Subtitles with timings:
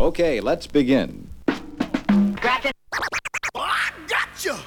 [0.00, 1.28] Okay, let's begin.
[1.46, 2.72] Gotcha.
[3.54, 4.58] Oh, I gotcha!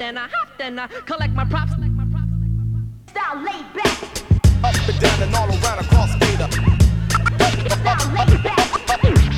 [0.00, 1.72] and I hopped and I collect my props.
[1.78, 3.10] Like my props, like my props.
[3.10, 4.02] Style laid back.
[4.64, 6.50] Up and down and all around across Beta.
[7.68, 8.79] Style laid back.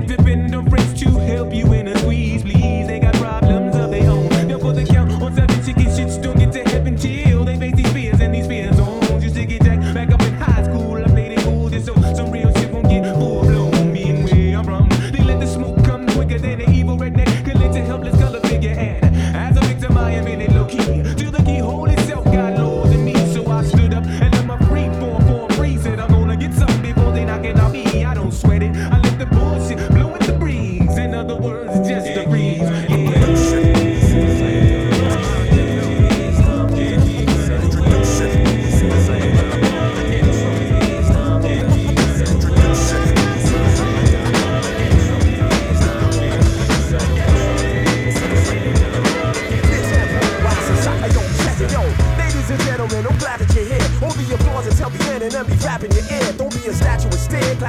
[0.00, 0.25] did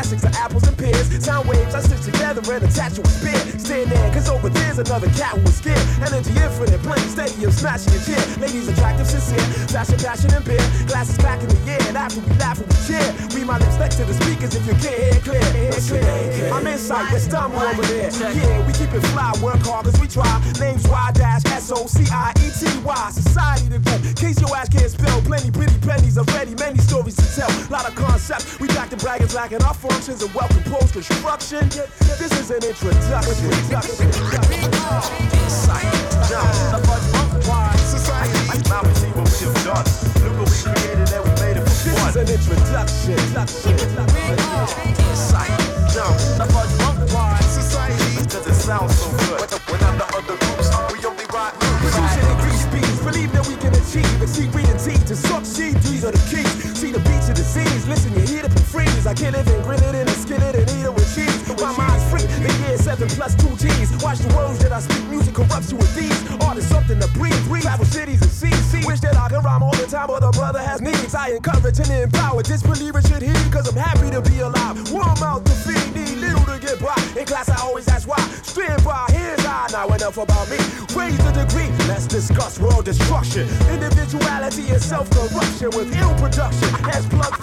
[0.07, 1.25] Classics are apples and pears.
[1.25, 3.36] Sound waves I stitch together and attach a spear.
[3.59, 4.46] Stand there, cause over
[4.77, 5.81] there's another cat who was scared.
[6.06, 6.77] Energy infinite,
[7.09, 8.21] steady, I'm smashing your chair.
[8.38, 9.41] Ladies attractive, sincere,
[9.74, 10.62] fashion, passion, and beer.
[10.85, 13.01] Glasses back in the air, and after we laugh and we cheer.
[13.33, 15.41] Read my lips next to the speakers if you can't hear clear.
[15.57, 16.53] Hear clear.
[16.53, 18.13] I'm inside, with stumble over there.
[18.13, 20.29] Yeah, we keep it fly, work hard cause we try.
[20.59, 23.09] Names Y dash S O C I E T Y.
[23.12, 23.97] Society to go.
[24.13, 25.21] Case your ass can't spell.
[25.21, 27.50] Plenty pretty pennies already, many stories to tell.
[27.69, 28.59] Lot of concepts.
[28.59, 31.68] We got the braggers lacking our functions and welcome post construction.
[32.21, 34.66] This is an introduction.
[34.73, 35.83] Insight.
[36.29, 37.16] Now, the
[80.17, 80.57] about me.
[80.95, 81.69] Raise the degree.
[81.87, 83.47] Let's discuss world destruction.
[83.69, 86.69] Individuality and self-corruption with ill production.
[86.89, 87.37] Has plugged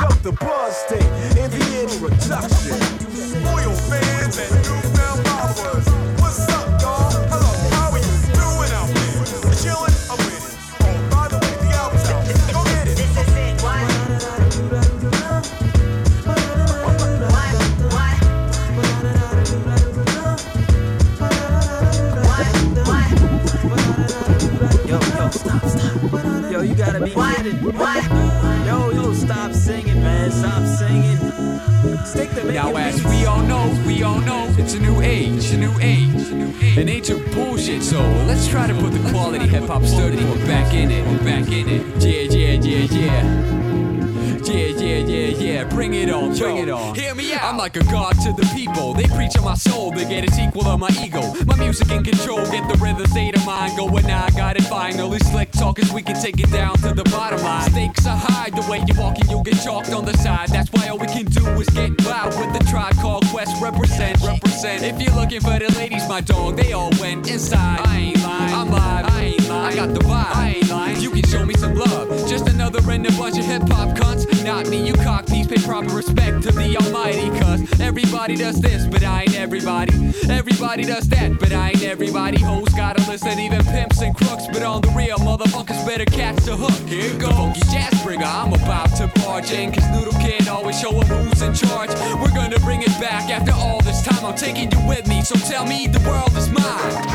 [47.74, 48.94] like a god to the people.
[48.94, 51.22] They preach on my soul, they get a sequel on my ego.
[51.46, 54.06] My music in control, get the rhythm state of mind going.
[54.06, 55.18] I got it finally.
[55.20, 57.70] Slick talkers, we can take it down to the bottom line.
[57.70, 60.48] Stakes are high, the way you walking, you'll get chalked on the side.
[60.48, 63.60] That's why all we can do is get loud with the tribe called Quest.
[63.60, 64.82] Represent, represent.
[64.82, 67.80] If you're looking for the ladies, my dog, they all went inside.
[67.84, 69.72] I ain't lying, I'm live, I ain't lying.
[69.72, 71.00] I got the vibe, I ain't lying.
[71.00, 72.08] You can show me some love.
[72.28, 74.44] Just another in a bunch of hip hop cunts.
[74.44, 75.24] Not me, you cock
[75.54, 77.28] pay proper respect to the almighty.
[77.38, 79.92] Cause everybody does this, but I ain't everybody.
[80.28, 82.38] Everybody does that, but I ain't everybody.
[82.38, 84.46] Hoes gotta listen, even pimps and crooks.
[84.52, 86.88] But on the real, motherfuckers better catch the hook.
[86.88, 87.32] Here goes.
[87.34, 89.72] Funky jazz bringer, I'm about to barge in.
[89.72, 91.90] Cause Noodle Kid always show 'em who's in charge.
[92.20, 94.24] We're gonna bring it back after all this time.
[94.24, 97.13] I'm taking you with me, so tell me the world is mine.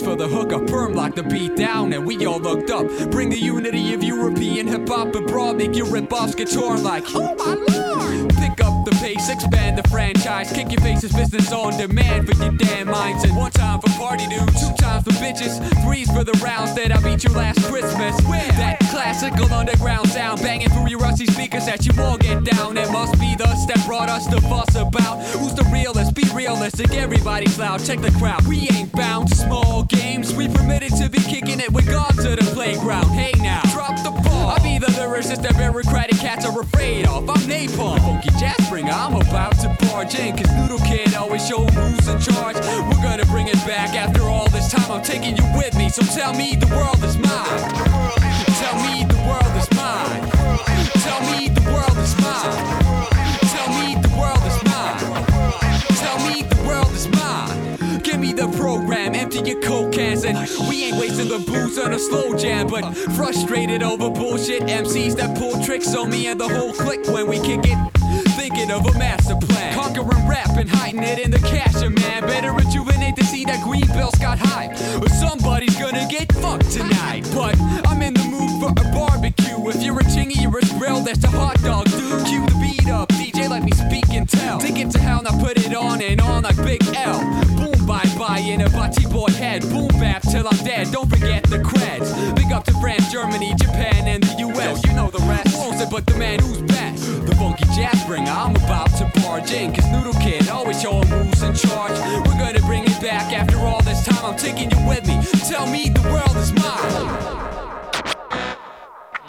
[0.00, 0.66] For the hook up.
[0.66, 2.86] Perm lock the beat down, and we all looked up.
[3.10, 5.56] Bring the unity of European hip hop abroad.
[5.56, 8.34] Make your rip offs get torn like, oh my lord.
[8.36, 10.52] Pick up the pace, expand the franchise.
[10.52, 13.24] Kick your faces, business on demand for your damn minds.
[13.24, 16.94] And one time for party dudes, two times for bitches, threes for the rounds that
[16.94, 18.14] I beat you last Christmas.
[18.28, 22.76] With that classical underground sound banging through your rusty speakers that you all get down.
[22.78, 26.14] It must be the step brought us to fuss about who's the realest.
[26.14, 27.84] Be realistic, everybody's loud.
[27.84, 28.46] Check the crowd.
[28.46, 30.32] We ain't bound to small games.
[30.32, 33.06] We permitted to be kicking it with God to the playground.
[33.06, 34.25] Hey now, drop the.
[34.46, 37.28] I be the lyricist that bureaucratic cats are afraid of.
[37.28, 38.92] I'm Napalm, funky jazz bringer.
[38.92, 42.56] I'm about to barge in, cause Noodle Kid always show who's in charge.
[42.56, 44.90] We're gonna bring it back after all this time.
[44.90, 48.06] I'm taking you with me, so tell me the world is mine.
[48.62, 50.30] Tell me the world is mine.
[51.02, 52.85] Tell me the world is mine.
[58.36, 60.36] The program, empty your coke cans, and
[60.68, 62.66] we ain't wasting the booze on a slow jam.
[62.66, 67.26] But frustrated over bullshit MCs that pull tricks on me and the whole clique when
[67.26, 67.78] we kick it.
[68.36, 72.22] Thinking of a master plan, conquering rap and hiding it in the cash, man.
[72.22, 74.72] Better rejuvenate to see that green bill's got hype.
[75.02, 77.28] Or somebody's gonna get fucked tonight.
[77.34, 79.68] But I'm in the mood for a barbecue.
[79.68, 82.26] If you're a chingy, you're a grill, that's a hot dog, dude.
[82.26, 84.60] Cue the beat up, DJ, let me speak and tell.
[84.60, 87.45] Take it to hell, now put it on and on like Big L.
[90.36, 90.92] till I'm dead.
[90.92, 92.08] Don't forget the creds.
[92.36, 94.84] Big up to France, Germany, Japan, and the US.
[94.84, 95.56] Yo, you know the rest.
[95.56, 97.26] Who owns it but the man who's best?
[97.26, 99.74] The funky jazz bringer, I'm about to barge in.
[99.74, 101.96] Cause Noodle Kid always show 'em who's in charge.
[102.26, 104.24] We're gonna bring it back after all this time.
[104.24, 105.16] I'm taking you with me.
[105.48, 107.06] Tell me the world is mine.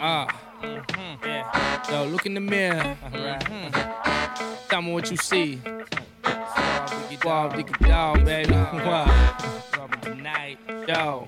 [0.00, 0.26] Ah.
[0.62, 1.92] Mm-hmm.
[1.92, 2.96] Yo, look in the mirror.
[3.12, 4.68] Mm-hmm.
[4.68, 5.60] Tell me what you see.
[7.24, 8.54] Wow, diggy dog, baby.
[8.54, 9.38] Wow.
[10.48, 10.88] Tonight.
[10.88, 11.26] Yo.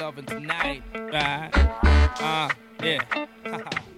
[0.00, 0.82] Loving tonight.
[0.94, 1.50] Right?
[2.20, 2.48] Uh,
[2.80, 3.26] yeah.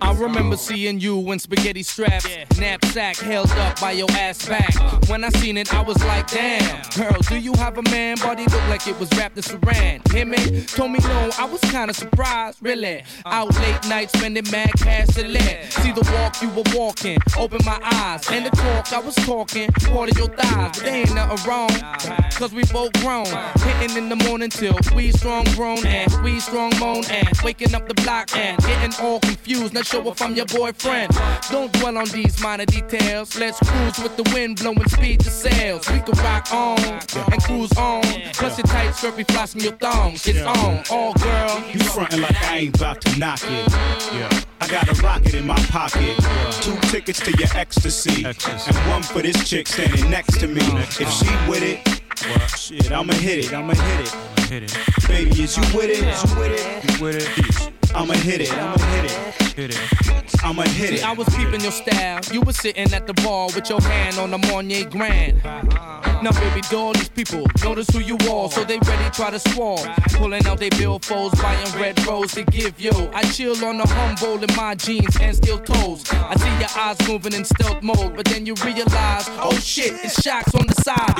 [0.00, 2.26] I remember seeing you in spaghetti straps,
[2.58, 4.74] knapsack held up by your ass back.
[4.80, 4.98] Uh.
[5.06, 6.82] When I seen it, I was like, damn.
[6.96, 8.16] Girl, do you have a man?
[8.18, 10.12] Body look like it was wrapped in saran.
[10.12, 10.64] Hear me?
[10.64, 13.02] Told me no, I was kinda surprised, really.
[13.24, 13.42] Uh.
[13.42, 15.72] Out late nights spending mad cash to let.
[15.72, 18.28] See the walk you were walking, open my eyes.
[18.30, 20.78] And the talk I was talking, part of your thighs.
[20.78, 21.70] But there ain't nothing wrong,
[22.32, 23.26] cause we both grown.
[23.26, 23.52] Uh.
[23.58, 27.86] Hitting in the morning till we strong grown and we strong moan and waking up
[27.88, 29.74] the block and getting all confused.
[29.74, 31.12] Not sure if I'm your boyfriend.
[31.50, 33.38] Don't dwell on these minor details.
[33.38, 35.88] Let's cruise with the wind blowing speed to sails.
[35.90, 38.02] We can rock on and cruise on.
[38.34, 40.26] Plus your tight skirt be flossing your thongs.
[40.26, 41.62] It's on, all girl.
[41.72, 43.72] You frontin' like I ain't about to knock it.
[44.12, 44.42] Yeah.
[44.60, 46.16] I got a rocket in my pocket.
[46.62, 48.24] Two tickets to your ecstasy.
[48.24, 50.62] And one for this chick standing next to me.
[50.62, 52.02] If she with it,
[52.56, 53.52] shit, I'ma hit it.
[53.52, 54.14] I'ma hit it.
[54.48, 55.08] Hit it.
[55.08, 56.06] Baby, is you with it?
[56.06, 56.98] Is you with it?
[56.98, 57.71] You with it?
[57.94, 58.52] I'ma hit it.
[58.52, 59.52] I'ma hit it.
[59.54, 60.44] Hit it.
[60.44, 61.04] I'ma hit See, it.
[61.04, 62.20] I was peeping your style.
[62.32, 65.42] You were sitting at the bar with your hand on the Marnier Grand.
[65.44, 69.86] Now, baby doll, these people notice who you are, so they ready try to swarm.
[70.12, 72.92] Pulling out their billfolds, buying red rose to give you.
[73.12, 76.04] I chill on the humble in my jeans and steel toes.
[76.12, 80.22] I see your eyes moving in stealth mode, but then you realize, oh shit, it's
[80.22, 81.12] shocks on the side.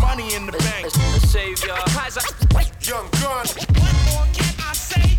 [0.00, 0.92] Money in the bank.
[0.92, 1.74] the Savior.
[2.86, 4.43] Young gun.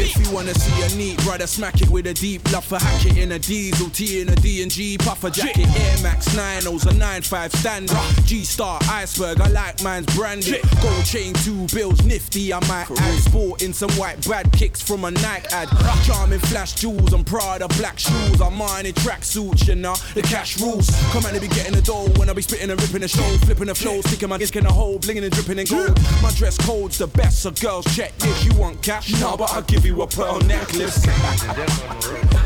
[0.00, 3.04] If you wanna see a neat brother, smack it with a deep love for hack
[3.06, 6.86] it in a diesel, T in a D and G, puffer jacket, Air Max 90s,
[6.86, 10.62] a 9.5 standard, G Star iceberg, I like mine's branded.
[10.80, 13.18] Gold chain, two bills, nifty, I might add.
[13.20, 15.68] Sporting some white bad kicks from a Nike ad.
[16.04, 20.22] Charming flash jewels I'm proud of black shoes, I'm mining track suits, you know, the
[20.22, 20.88] cash rules.
[21.12, 23.28] Come on, they be getting the dough when I be spitting and ripping the show,
[23.38, 25.98] flipping the flow, sticking my disc in a hole, blinging and dripping in gold.
[26.22, 28.44] My dress code's the best, so girls check this.
[28.44, 29.10] You want cash?
[29.20, 31.02] Nah, but I'll give you a pearl necklace.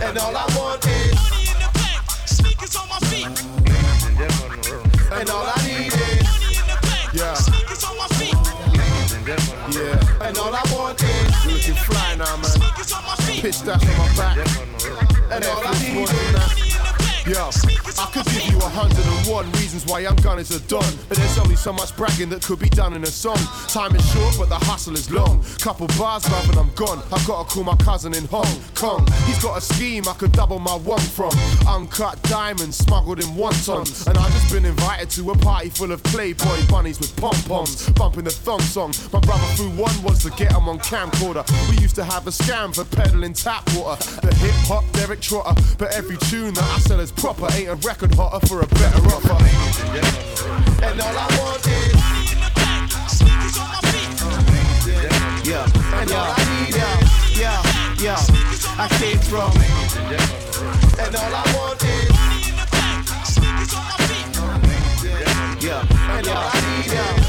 [0.01, 3.27] And all I want is Money in the bank, sneakers on my feet.
[5.11, 7.35] And all I need is Money in the bank, Yeah.
[7.35, 8.39] sneakers on my feet.
[9.75, 10.27] Yeah.
[10.27, 12.45] And all I want is You looking fly now, man.
[12.45, 13.43] Sneakers on my feet.
[13.43, 14.37] Pitch that on my back.
[15.33, 16.62] And all I need is
[17.25, 17.51] Yo,
[18.01, 21.17] I could give you a hundred and one reasons why young gunners are done, but
[21.17, 23.39] there's only so much bragging that could be done in a song.
[23.69, 25.41] Time is short, but the hustle is long.
[25.61, 26.99] Couple bars, love, and I'm gone.
[27.13, 29.07] I've got to call my cousin in Hong Kong.
[29.27, 31.31] He's got a scheme I could double my one from.
[31.69, 35.93] Uncut diamonds smuggled in one wontons, and I've just been invited to a party full
[35.93, 38.93] of Playboy bunnies with pom poms, bumping the thong song.
[39.13, 41.45] My brother threw one was to get him on camcorder.
[41.71, 44.03] We used to have a scam for peddling tap water.
[44.21, 47.47] The hip hop Derek Trotter, but every tune that I sell is proper.
[47.55, 49.39] Ain't a record hotter for a better offer.
[50.85, 51.93] And all I want is.
[55.47, 55.67] Yeah,
[56.01, 57.63] And all I need is yeah,
[58.03, 58.19] yeah.
[58.77, 59.53] I came from
[60.99, 62.11] And all I want is
[65.65, 67.22] yeah, And all I need is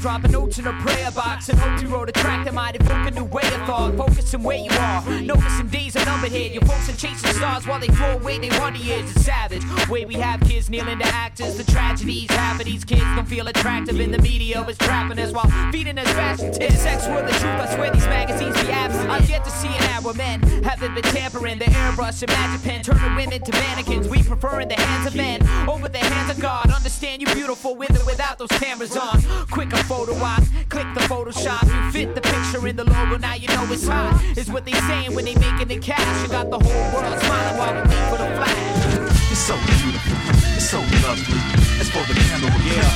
[0.00, 2.74] and dropping notes in a prayer box and hope you wrote a track that might
[2.76, 3.94] evoke a new way of thought.
[3.96, 6.50] Focusing where you are, noticing days are numbered here.
[6.50, 9.10] Your folks are chasing stars while they throw away their wonder years.
[9.10, 9.62] It's savage.
[9.88, 11.56] Way we have kids kneeling to actors.
[11.56, 12.66] The tragedies happen.
[12.66, 14.64] These kids don't feel attractive in the media.
[14.70, 16.78] Is trapping us while feeding us fashion tips.
[16.78, 17.44] Sex world the truth.
[17.44, 19.10] I swear these magazines be absent.
[19.10, 22.82] I've yet to see an hour men haven't been tampering the airbrush and magic pen,
[22.82, 24.08] turning women to mannequins.
[24.08, 26.70] We prefer in the hands of men over the hands of God.
[26.70, 29.22] Understand you beautiful with or without those cameras on.
[29.50, 31.66] Quick a photo op, click the Photoshop.
[31.66, 33.18] You fit the picture in the logo.
[33.18, 34.22] Now you know it's hot.
[34.38, 36.22] Is what they saying when they making the cash.
[36.22, 39.34] You got the whole world smiling while we wait for the flash.
[39.34, 40.14] It's so beautiful.
[40.54, 41.42] It's so lovely.
[41.82, 42.86] It's for the camera, yeah.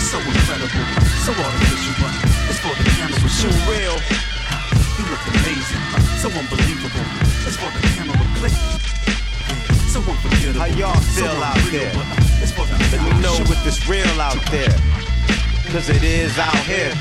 [0.00, 0.86] It's so incredible.
[1.28, 2.14] So artificial, but
[2.48, 3.28] it's for the camera.
[3.28, 3.96] So real.
[4.96, 5.84] You look amazing.
[6.24, 7.04] So unbelievable.
[7.44, 8.16] It's for the camera.
[8.40, 8.56] Click.
[8.56, 8.80] Yeah.
[9.92, 10.60] So unforgettable.
[10.60, 12.40] How y'all so feel out unreal, there?
[12.40, 14.99] It's for the Let me know if it's real out there.
[15.70, 16.92] Cause it is out here.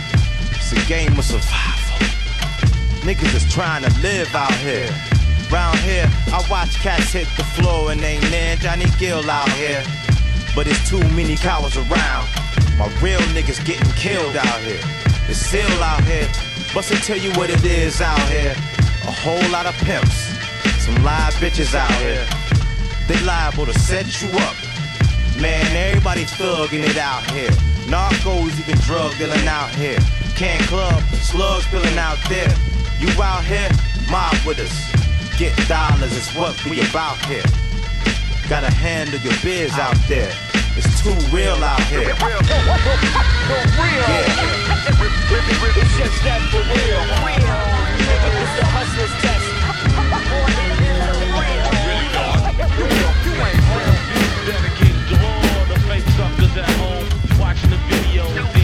[0.52, 2.06] It's a game of survival.
[3.02, 4.88] Niggas is trying to live out here.
[5.52, 9.84] Round here, I watch cats hit the floor and ain't near Johnny Gill out here.
[10.56, 12.30] but it's too many cowards around.
[12.78, 14.80] My real niggas getting killed out here.
[15.28, 16.30] It's still out here.
[16.72, 18.54] Bust tell you what it is out here.
[19.08, 20.30] A whole lot of pimps,
[20.86, 22.24] some live bitches out here.
[23.08, 24.56] They liable to set you up.
[25.42, 27.50] Man, everybody thugging it out here.
[27.90, 29.98] Narcos, even drug dealing out here.
[30.36, 32.54] Can't club, slugs spilling out there.
[33.00, 33.70] You out here,
[34.12, 34.72] mob with us.
[35.38, 37.44] Get dollars, it's what we about here.
[38.48, 40.32] Gotta handle your biz out there.
[40.78, 42.02] It's too real out here.
[42.02, 42.16] Yeah.
[45.76, 47.02] It's just that for real.
[48.38, 49.39] It's the hustler's test.
[58.20, 58.59] Watching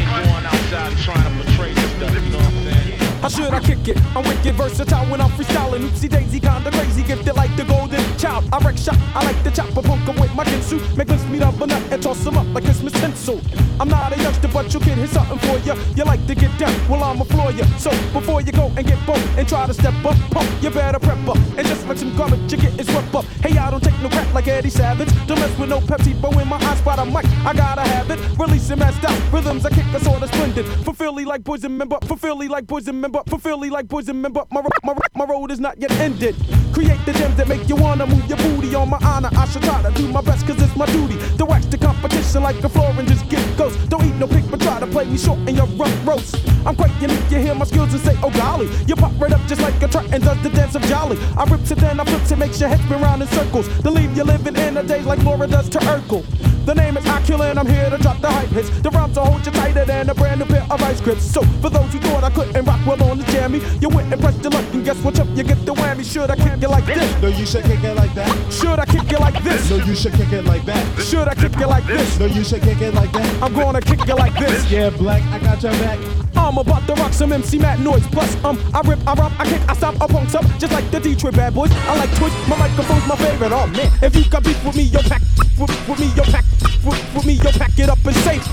[3.35, 3.97] should I kick it?
[4.15, 5.81] I'm wicked versatile when I'm freestyling.
[5.87, 8.45] Oopsie daisy, kinda crazy, gifted like the golden child.
[8.51, 10.79] I wreck shop, I like to chop a punk up with my Ginsu.
[10.95, 13.41] Make us meet up a nut and toss them up like Christmas tinsel.
[13.79, 15.75] I'm not a youngster, but you kid, here's something for ya.
[15.95, 17.65] You like to get down, well, I'm a floor ya.
[17.77, 20.99] So before you go and get bumped and try to step up, pump, you better
[20.99, 21.37] prep up.
[21.57, 23.25] And just like some garbage, you get is swept up.
[23.43, 25.09] Hey, I don't take no crap like Eddie Savage.
[25.27, 28.09] Don't mess with no Pepsi, but when my eyes spot a mic, I gotta have
[28.11, 28.19] it.
[28.39, 30.65] Releasing messed out rhythms, I kick a sort of splendid.
[30.85, 34.43] For Philly like poison member, for Philly like poison member, for Philly like poison member.
[34.51, 36.35] My, my, my road is not yet ended.
[36.73, 39.29] Create the gems that make you wanna move your booty on my honor.
[39.33, 41.17] I should try to do my best, cause it's my duty.
[41.37, 43.77] To wax the competition like a floor and just get ghost.
[43.89, 46.35] Don't eat no pick but try to play me short in your rough roast.
[46.65, 48.69] I'm quite unique, you hear my skills and say, oh golly.
[48.87, 51.17] You pop right up just like a truck and does the dance of jolly.
[51.37, 53.67] I rips it, then I flips it, makes your head spin round in circles.
[53.81, 56.54] To leave you living in a day like Laura does to Urkel.
[56.65, 58.71] The name is Ocula and I'm here to drop the hype hits.
[58.81, 61.23] The rhymes will hold you tighter than a brand new pair of ice grips.
[61.23, 64.19] So for those who thought I couldn't rock well on the jammy, you went and
[64.19, 65.19] pressed your luck and guess what?
[65.19, 66.03] Up, you get the whammy.
[66.03, 67.21] Should I kick you like this?
[67.21, 68.51] No, you should kick it like that.
[68.51, 69.69] Should I kick you like this?
[69.69, 71.01] No, you should kick it like that.
[71.03, 72.19] Should I kick you like this?
[72.19, 73.43] No, you should kick it like that.
[73.43, 74.71] I'm gonna kick you like this.
[74.71, 76.24] Yeah, black, I got your back.
[76.35, 78.05] I'm about to rock some MC Matt noise.
[78.07, 80.89] Plus, um, I rip, I romp, I kick, I stop, I punks up, just like
[80.91, 81.71] the Detroit bad boys.
[81.73, 83.51] I like twitch, my microphone's my favorite.
[83.51, 85.21] Oh man, if you got beef with me, yo pack
[85.59, 86.45] with, with me, yo pack
[86.83, 88.45] with, with me, yo pack it up and safe.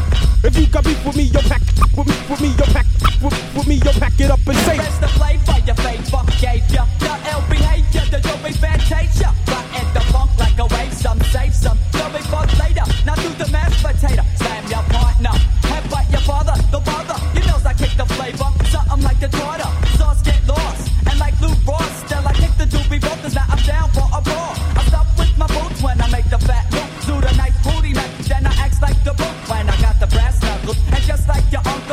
[0.44, 1.62] If you got beef with me, yo pack
[1.96, 2.86] with, me, with me, yo pack
[3.22, 4.78] with, with me, yo pack it up and safe.
[4.78, 6.86] Rest the flavor your flavor gave ya.
[7.00, 9.34] Your ill behavior, the joke is fantasia.
[9.46, 9.61] Right in
[31.52, 31.91] your uncle,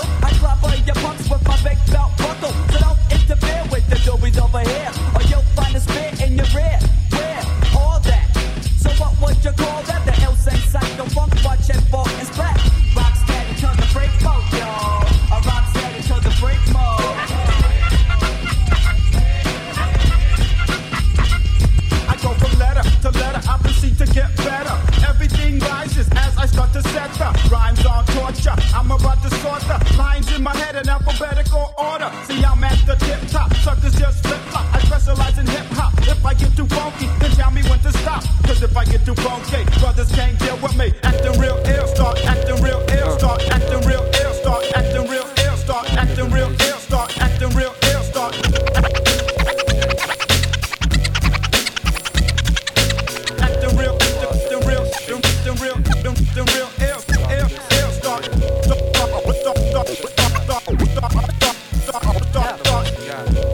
[48.20, 48.26] We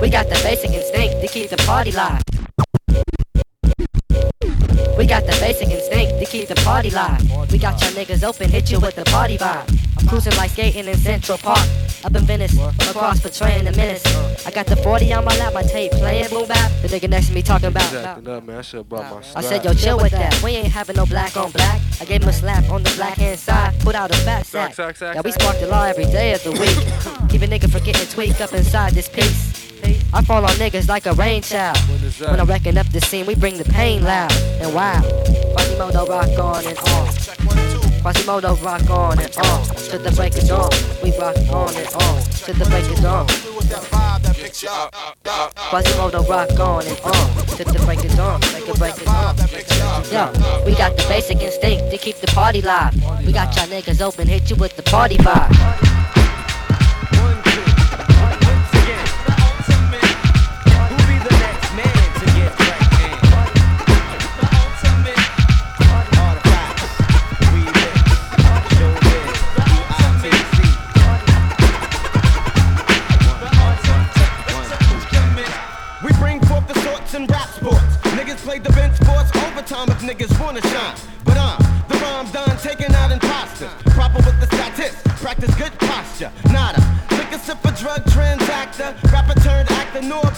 [0.10, 2.23] got the basic instinct to keep the party live.
[4.97, 7.51] We got the basic instinct to keep the party live.
[7.51, 9.85] We got your niggas open, hit you with the party vibe.
[10.05, 11.67] I'm cruising like skating in Central Park.
[12.03, 12.55] Up in Venice,
[12.87, 14.05] across portraying the menace.
[14.45, 16.71] I got the 40 on my lap, my tape playing boom bap.
[16.83, 17.91] The nigga next to me talking about.
[17.91, 18.59] Acting up, man.
[18.59, 20.39] I should brought my I said, yo, chill with that.
[20.43, 21.81] We ain't having no black on black.
[21.99, 24.75] I gave him a slap on the black hand side, put out a fat sack.
[24.75, 27.29] Sack, sack, sack, Yeah, we spark the law every day of the week.
[27.31, 29.65] Keep a nigga from getting tweaked up inside this piece.
[30.13, 31.79] I fall on niggas like a rain child.
[32.03, 32.19] is?
[32.19, 35.05] When I'm wrecking up the scene, we bring the pain loud and wild.
[35.55, 37.85] Quasimoto rock on and on.
[38.05, 39.65] Quasimoto rock on and on.
[39.65, 40.69] To the break of dawn,
[41.03, 42.21] we rock on and on.
[42.45, 43.25] To the break of dawn.
[45.71, 47.47] Quasimoto rock on and on.
[47.57, 49.35] To the break of dawn, break of break of dawn.
[50.11, 52.93] Yo, we got the basic instinct to keep the party live.
[53.25, 56.04] We got y'all niggas open, hit you with the party vibe.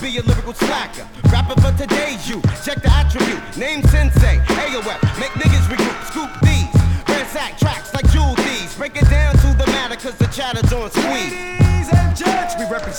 [0.01, 1.07] Be a lyrical slacker.
[1.31, 2.41] Rapper for today's you.
[2.63, 3.57] Check the attribute.
[3.57, 3.81] Name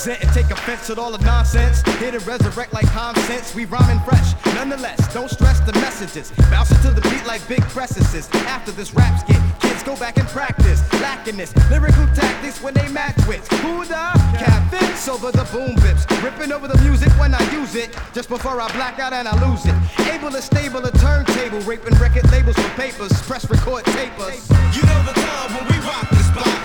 [0.09, 1.81] and take offense at all the nonsense.
[1.99, 4.33] Here to resurrect like common sense, we rhyming fresh.
[4.55, 6.31] Nonetheless, don't stress the messages.
[6.49, 8.29] Bounce to the beat like big presses.
[8.47, 10.81] After this rap skit, kids go back and practice.
[11.01, 13.47] Lacking this lyrical tactics when they match wits.
[13.61, 13.95] Who the
[14.39, 16.05] catfish over the boom bips.
[16.23, 17.95] Ripping over the music when I use it.
[18.13, 19.75] Just before I black out and I lose it.
[20.11, 23.13] Able to stable a turntable, raping record labels for papers.
[23.23, 24.49] Press record tapers.
[24.75, 26.58] You know the time when we rock this spot.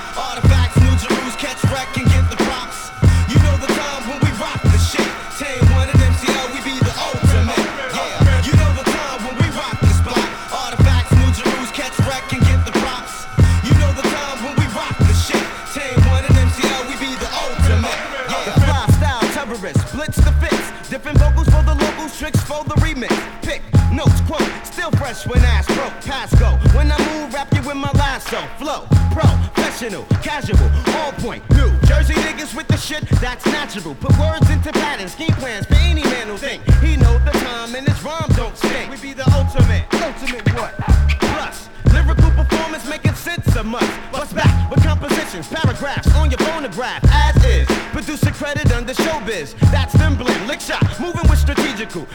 [48.84, 49.58] Under showbiz.
[49.72, 52.06] That's them blend, lick shot, moving with strategical,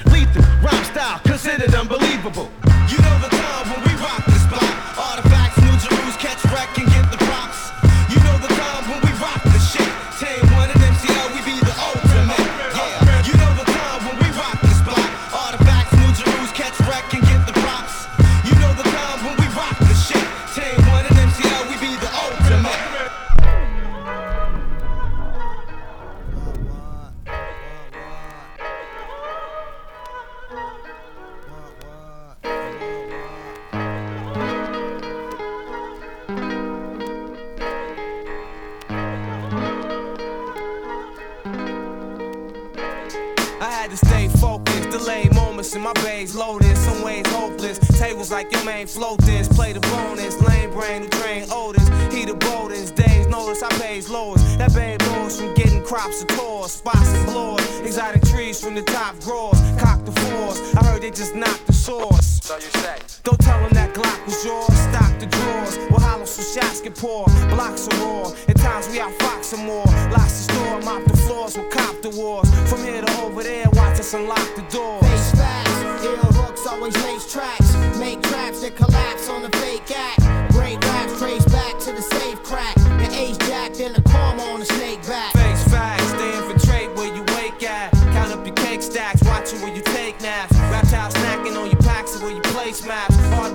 [45.00, 47.80] focused, delay moments in my bays loaded, some ways hopeless.
[48.00, 51.88] Tables like your main float this, play the bonus, lame brain who train Otis.
[52.14, 54.58] He the boldest, days notice I pays lowest.
[54.58, 54.99] That babe
[55.30, 59.60] knows from getting crops of tours, spots and floors, exotic trees from the top drawers,
[59.80, 60.76] cock the fours.
[60.76, 62.40] I heard they just knocked the source.
[62.44, 62.98] So you say?
[63.24, 65.78] Go tell them that Glock was yours, stock the drawers.
[65.90, 68.32] We'll hollow so shots get pour, blocks are raw.
[68.48, 69.86] At times we outfox some more.
[70.12, 72.50] Lots to store, mop the floors, we'll cop the wars.
[72.70, 75.04] From here to over there, watch us unlock the doors.
[75.08, 77.76] Face facts, ill hooks always lace tracks.
[77.98, 80.19] Make traps that collapse on the fake act.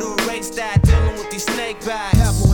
[0.00, 2.53] To erase that, dealing with these snake bags.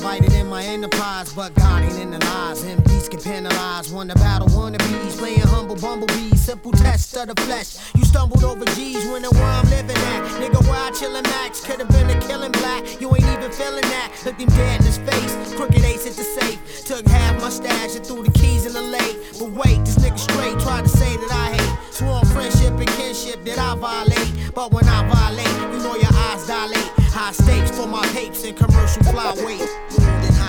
[0.00, 2.64] Invited in my enterprise, but God ain't in the lies.
[2.64, 7.76] MDs can penalize, won the battle, wannabes, playing humble bumblebees, simple test of the flesh.
[7.94, 10.22] You stumbled over G's, wondering where I'm living at.
[10.40, 12.98] Nigga, where I chillin' max, could've been a killing black.
[12.98, 14.10] You ain't even feeling that.
[14.24, 16.86] Looked him dead in his face, crooked ace at the safe.
[16.86, 19.18] Took half my stash and threw the keys in the lake.
[19.38, 21.92] But wait, this nigga straight tried to say that I hate.
[21.92, 24.54] Sworn friendship and kinship that I violate.
[24.54, 26.99] But when I violate, you know your eyes dilate.
[27.12, 30.39] High stakes for my papes and commercial flyweight.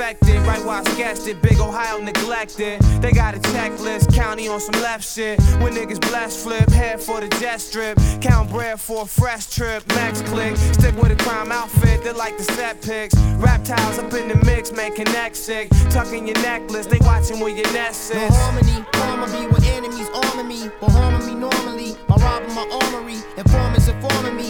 [0.00, 0.40] Infected.
[0.46, 2.80] Right while I sketched it, big Ohio neglected.
[3.02, 5.38] They got a checklist, county on some left shit.
[5.60, 7.98] When niggas blast flip, head for the jet strip.
[8.20, 10.56] Count bread for a fresh trip, max click.
[10.56, 13.14] Stick with a crime outfit, they like the set pics.
[13.36, 15.68] Reptiles up in the mix, making neck sick.
[15.90, 18.34] Tucking your necklace, they watching where your nest is.
[18.34, 18.84] harmony,
[19.32, 23.18] be with enemies arming me, but harming me normally by robbing my armory.
[23.36, 24.48] Informants informing me,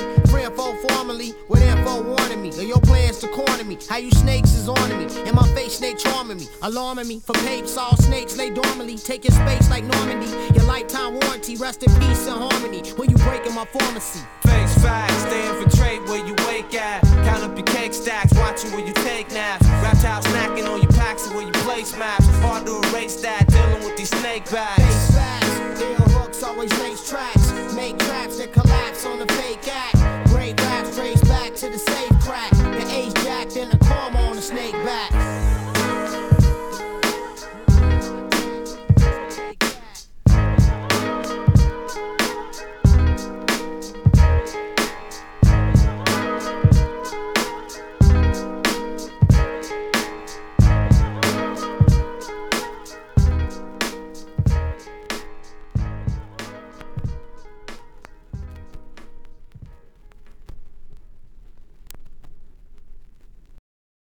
[0.51, 2.51] info formally, with info warning me.
[2.59, 5.79] Or your plans to corner me, how you snakes is on me, In my face
[5.79, 7.21] snake charming me, alarming me.
[7.21, 10.29] For papes, all snakes lay dormantly, taking space like Normandy.
[10.55, 12.83] Your lifetime warranty, rest in peace and harmony.
[12.97, 14.21] When you breaking my pharmacy.
[14.43, 17.03] Face facts, they infiltrate where you wake at.
[17.27, 19.67] Count up your cake stacks, watching where you take naps.
[19.83, 22.27] Reptile snacking on your packs and where you place maps.
[22.43, 24.80] Hard to erase that, dealing with these snake bags.